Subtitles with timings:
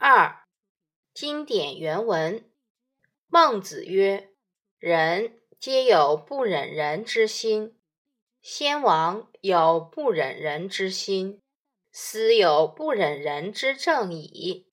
[0.00, 0.44] 二、
[1.12, 2.48] 经典原文：
[3.26, 4.30] 孟子曰
[4.78, 7.76] ：“人皆有不忍人之心。
[8.40, 11.42] 先王有不忍人之心，
[11.90, 14.70] 斯有不忍人之政矣。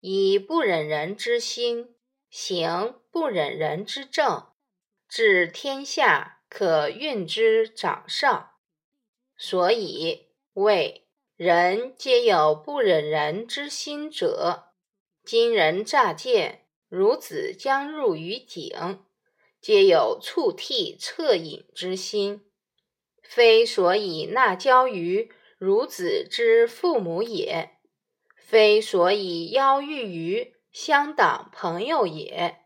[0.00, 1.94] 以不忍人之心，
[2.30, 4.46] 行不忍人之政，
[5.06, 8.52] 治天下可运之掌上。
[9.36, 11.02] 所以谓。”
[11.36, 14.72] 人皆有不忍人之心者。
[15.22, 19.04] 今人乍见孺子将入于井，
[19.60, 22.46] 皆有触涕恻隐之心，
[23.22, 25.30] 非所以纳交于
[25.60, 27.72] 孺子之父母也，
[28.34, 32.60] 非所以邀遇于乡党朋友也，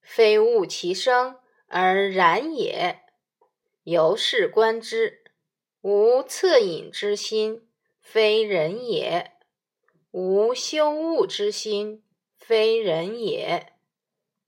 [0.00, 1.36] 非恶其生
[1.66, 3.00] 而然也。
[3.82, 5.24] 由是观之，
[5.82, 7.67] 无恻隐之心。
[8.10, 9.32] 非人也，
[10.12, 12.00] 无羞恶之心；
[12.38, 13.74] 非人也，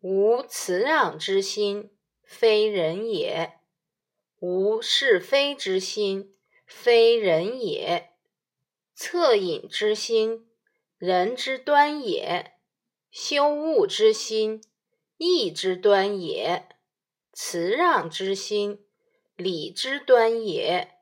[0.00, 1.90] 无辞让之心；
[2.24, 3.60] 非人也，
[4.38, 6.32] 无是非之心；
[6.64, 8.12] 非人也。
[8.96, 10.48] 恻隐之心，
[10.96, 12.52] 人之端也；
[13.10, 14.62] 羞恶之心，
[15.18, 16.62] 义之端也；
[17.34, 18.86] 辞让之心，
[19.36, 20.94] 礼之端也；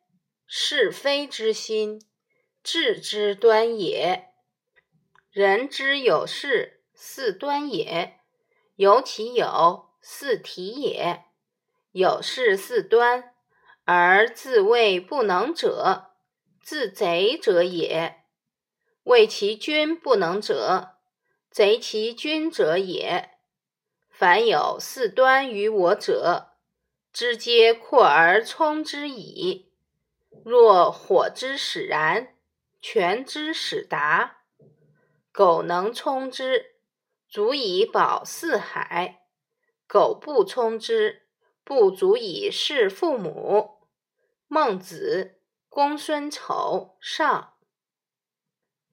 [0.44, 2.07] 是非之心。
[2.62, 4.30] 智之端也，
[5.30, 8.18] 人之有事，似端也；
[8.76, 11.24] 有其有，似体也。
[11.92, 13.34] 有事似端，
[13.84, 16.10] 而自谓不能者，
[16.60, 18.16] 自贼者也。
[19.04, 20.96] 谓其君不能者，
[21.50, 23.30] 贼其君者也。
[24.10, 26.48] 凡有似端于我者，
[27.12, 29.72] 知皆扩而充之矣。
[30.44, 32.34] 若火之使然。
[32.80, 34.44] 权之使达，
[35.32, 36.76] 苟能充之，
[37.28, 39.20] 足以保四海；
[39.88, 41.26] 苟不充之，
[41.64, 43.78] 不足以事父母。
[44.46, 45.38] 孟子·
[45.68, 47.54] 公孙丑上。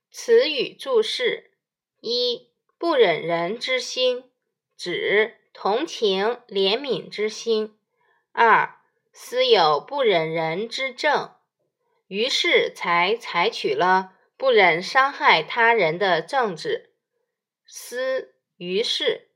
[0.09, 1.51] 词语注释：
[2.01, 4.31] 一、不忍人之心，
[4.75, 7.77] 指同情怜悯之心；
[8.31, 8.79] 二、
[9.13, 11.34] 思有不忍人之政。
[12.07, 16.93] 于是才采取了不忍伤害他人的政治。
[17.65, 19.31] 思于是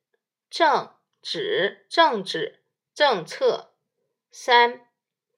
[0.50, 2.64] 政指政治
[2.94, 3.74] 政策。
[4.32, 4.88] 三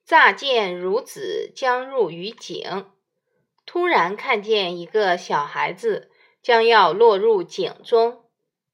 [0.04, 2.92] 乍见孺子将入于井，
[3.66, 8.30] 突然看见一个小孩子将要落入井中。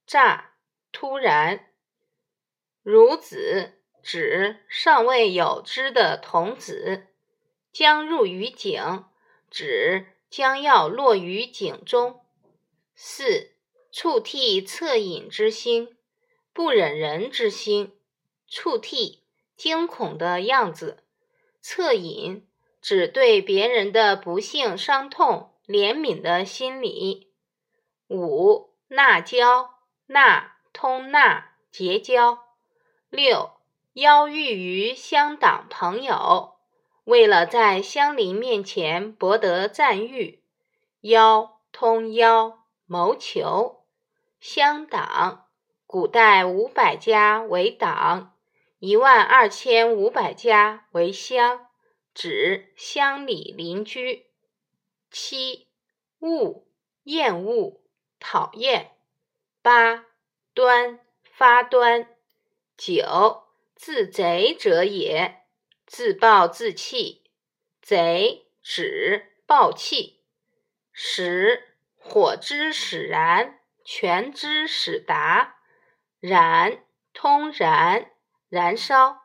[0.07, 0.55] 乍
[0.91, 1.67] 突然，
[2.83, 7.07] 孺子指尚未有知的童子。
[7.77, 9.05] 将入于井，
[9.51, 12.21] 指将要落于井中。
[12.95, 13.51] 四
[13.91, 15.95] 触涕恻隐之心，
[16.53, 17.95] 不忍人之心。
[18.47, 19.21] 触涕，
[19.55, 21.03] 惊恐的样子；
[21.61, 22.47] 恻隐，
[22.81, 27.31] 指对别人的不幸伤痛怜悯的心理。
[28.07, 29.75] 五纳交，
[30.07, 32.39] 纳通纳结交。
[33.11, 33.51] 六
[33.93, 36.56] 邀遇于乡党朋友。
[37.07, 40.43] 为了在乡邻面前博得赞誉，
[40.99, 43.85] 邀通邀谋求
[44.41, 45.47] 乡党。
[45.85, 48.35] 古代五百家为党，
[48.79, 51.69] 一万二千五百家为乡，
[52.13, 54.25] 指乡里邻居。
[55.09, 55.69] 七
[56.19, 56.65] 恶
[57.03, 57.79] 厌恶
[58.19, 58.91] 讨厌。
[59.61, 60.03] 八
[60.53, 62.09] 端发端。
[62.75, 63.43] 九
[63.75, 65.46] 自贼者也。
[65.87, 67.23] 自暴自弃，
[67.81, 70.21] 贼指暴气。
[70.91, 75.55] 使火之使然，权之使达。
[76.19, 76.83] 燃
[77.13, 78.11] 通燃，
[78.49, 79.21] 燃烧。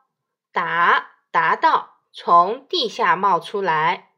[0.53, 4.13] 达达到，从地下冒出来。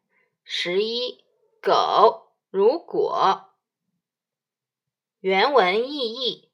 [0.45, 1.25] 十一
[1.63, 3.55] 狗如果。
[5.21, 6.53] 原文意义：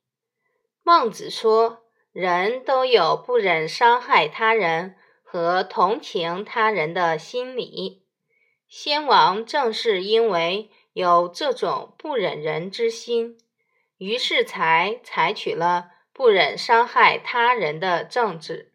[0.84, 4.96] 孟子说，人都有不忍伤害他人。
[5.32, 8.02] 和同情他人的心理，
[8.66, 13.38] 先王正是因为有这种不忍人之心，
[13.98, 18.72] 于是才采取了不忍伤害他人的政治，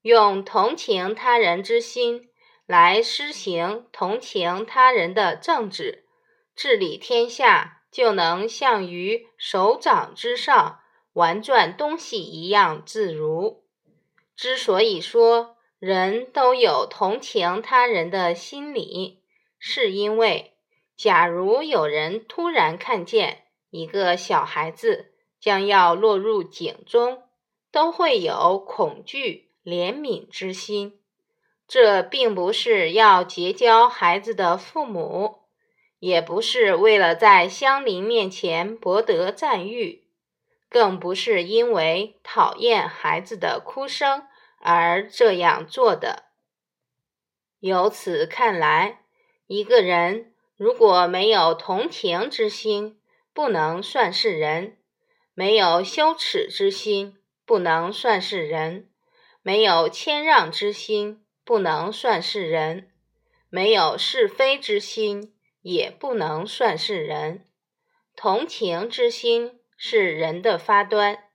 [0.00, 2.30] 用同情他人之心
[2.64, 6.06] 来施行同情他人的政治，
[6.54, 10.80] 治理天下就能像于手掌之上
[11.12, 13.62] 玩转东西一样自如。
[14.34, 19.20] 之所以说，人都有同情他人的心理，
[19.58, 20.54] 是因为，
[20.96, 27.24] 假如有人突然看见一个小孩子将要落入井中，
[27.70, 30.98] 都会有恐惧、怜悯之心。
[31.68, 35.40] 这并不是要结交孩子的父母，
[35.98, 40.04] 也不是为了在乡邻面前博得赞誉，
[40.70, 44.26] 更不是因为讨厌孩子的哭声
[44.74, 46.24] 而这样做的。
[47.60, 49.04] 由此看来，
[49.46, 53.00] 一个人如果没有同情之心，
[53.32, 54.76] 不能算是人；
[55.34, 58.86] 没有羞耻之心，不能算是人；
[59.42, 61.22] 没有谦让之心。
[61.46, 62.90] 不能算是人，
[63.50, 67.44] 没有是非之心，也不能算是人。
[68.16, 71.30] 同情之心是人的发端，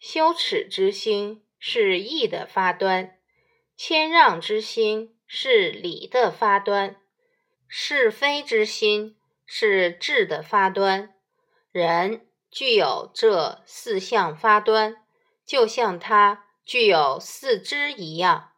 [0.00, 3.18] 羞耻之心是义的发端，
[3.76, 6.96] 谦让之心是礼的发端，
[7.68, 9.16] 是非之心
[9.46, 11.14] 是智的发端。
[11.70, 14.96] 人具有这四项发端，
[15.46, 18.50] 就像他具有四肢一样。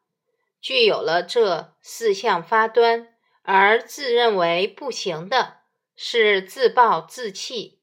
[0.59, 5.59] 具有了这四项发端而自认为不行的，
[5.95, 7.81] 是自暴自弃；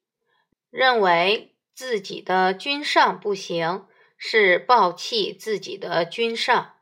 [0.72, 3.86] 认为自己的君上不行，
[4.24, 6.76] 是暴弃自己的君上。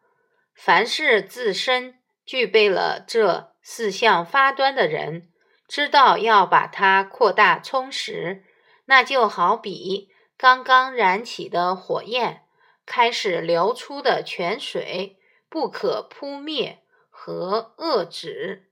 [0.53, 5.31] 凡是自身具备了这四项发端的人，
[5.69, 8.43] 知道要把它扩大充实，
[8.87, 12.43] 那就好比刚刚燃起的火焰，
[12.85, 15.15] 开始流出的泉水。
[15.51, 18.69] 不可扑灭和遏止。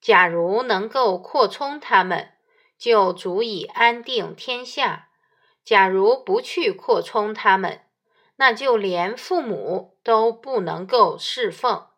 [0.00, 2.30] 假如能够扩充它们，
[2.78, 5.08] 就足以安定天下；
[5.62, 7.82] 假如不去扩充它们，
[8.38, 11.88] 那就连父母都不能够侍奉。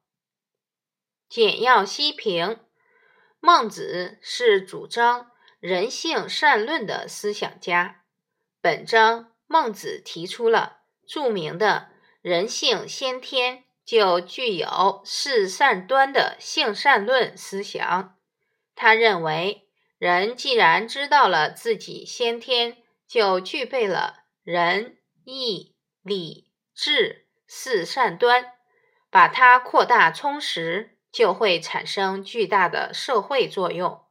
[1.28, 2.58] 简要析评：
[3.38, 8.02] 孟子是主张人性善论的思想家。
[8.60, 11.90] 本章孟子提出了著名的
[12.20, 13.62] 人性先天。
[13.82, 18.16] 就具有是善端的性善论思想。
[18.76, 19.66] 他认为，
[19.98, 22.76] 人既然知道了自己先天
[23.08, 25.74] 就具备了仁、义、
[26.10, 28.52] 礼、智四善端，
[29.08, 34.04] 把它扩大充实，就会产生巨大的社会作用。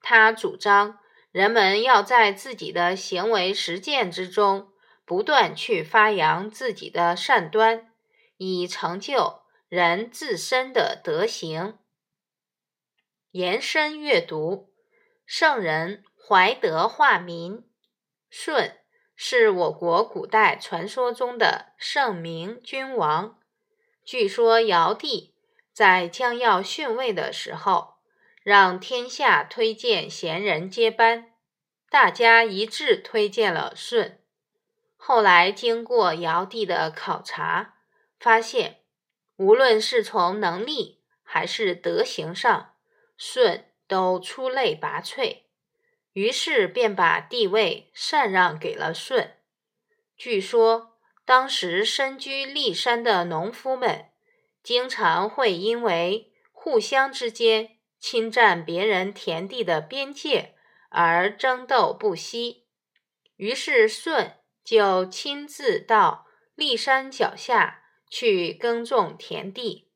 [0.00, 0.98] 他主张，
[1.30, 4.72] 人们要在自己的行为实践之中，
[5.04, 7.92] 不断去发扬自己的善端。
[8.38, 11.78] 以成就人自身的德行。
[13.30, 14.72] 延伸阅读：
[15.24, 17.64] 圣人怀德化民。
[18.28, 18.81] 舜
[19.24, 23.38] 是我国古代传说中的圣明君王。
[24.04, 25.32] 据说尧帝
[25.72, 27.94] 在将要逊位的时候，
[28.42, 31.34] 让天下推荐贤人接班，
[31.88, 34.18] 大家一致推荐了舜。
[34.96, 37.74] 后来经过尧帝的考察。
[38.18, 38.80] 发现，
[39.36, 42.74] 无论是从能力还是德行上，
[43.16, 45.42] 舜都出类拔萃，
[46.12, 49.36] 于是便把帝位禅让给了舜。
[50.16, 54.06] 据说，当时身居骊山的农夫们，
[54.62, 60.54] 经常会因为互相之间侵占别人田地的边界
[60.90, 62.66] 而争斗不息，
[63.36, 67.80] 于是舜就亲自到骊山脚下。
[68.14, 69.88] 去耕种田地，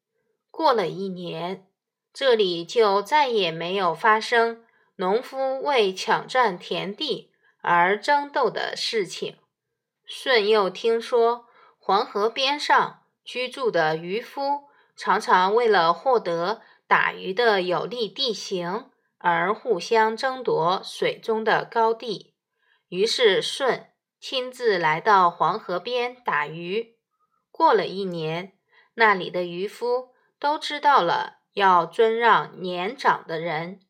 [0.50, 1.67] 过了一年，
[2.14, 4.64] 这里就再也没有发生
[4.97, 9.38] 农夫为抢占田地而争斗的事情。
[10.05, 11.47] 舜又听说
[11.79, 14.65] 黄河边上居住的渔夫
[14.97, 22.35] 常常为了获得打鱼的有利地形而互相争夺水中的高地，
[22.88, 26.97] 于是舜亲自来到黄河边打鱼。
[27.50, 28.53] 过了一年，
[28.95, 33.81] 那里的渔夫都知道了要尊让年长的人。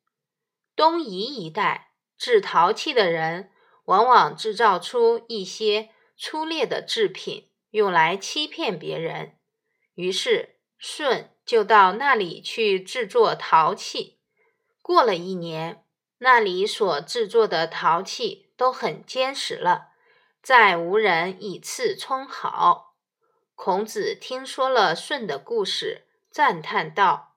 [0.76, 3.50] 东夷一带制陶器的人，
[3.86, 9.36] 往往制造出一些粗劣的制品，用来欺骗别人。
[9.94, 14.20] 于是舜就到那里去制作陶器。
[14.82, 15.84] 过了一年，
[16.18, 19.88] 那里所制作的陶器都很坚实了，
[20.42, 22.94] 再无人以次充好。
[23.54, 27.36] 孔子听说了舜的故事，赞叹道：“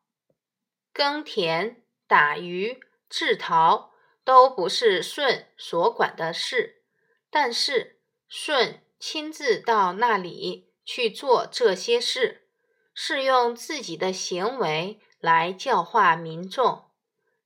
[0.91, 3.91] 耕田、打鱼、制陶
[4.23, 6.83] 都不是舜所管的事，
[7.29, 12.47] 但是舜亲自到那里去做这些事，
[12.93, 16.85] 是用自己的行为来教化民众。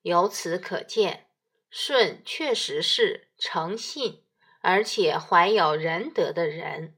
[0.02, 1.28] 由此可见，
[1.70, 4.26] 舜确实是诚信
[4.62, 6.96] 而且怀有仁德的人。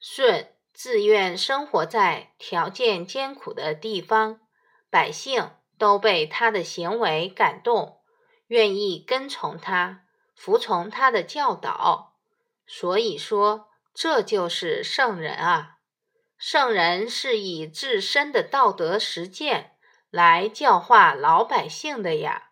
[0.00, 4.40] 舜自愿生活在条件艰苦的地方，
[4.90, 8.00] 百姓都被他的行为感动，
[8.46, 10.04] 愿意跟从他，
[10.34, 12.16] 服从他的教导。
[12.66, 15.78] 所以说，这就是圣人啊！
[16.38, 19.76] 圣人是以自身的道德实践
[20.10, 22.50] 来教化老百姓的呀。